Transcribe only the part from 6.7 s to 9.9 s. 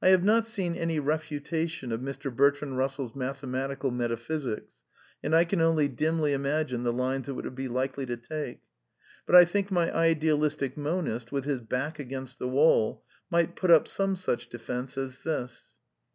the lines it would be likely to take. But I think